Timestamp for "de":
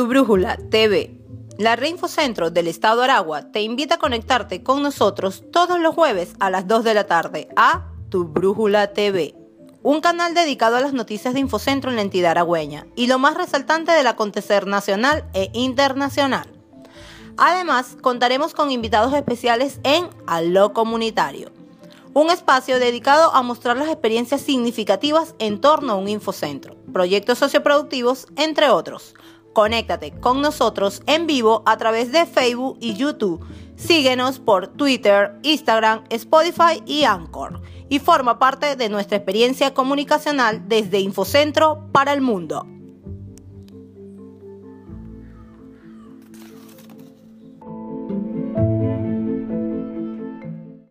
6.84-6.94, 11.34-11.40, 32.12-32.26, 38.76-38.88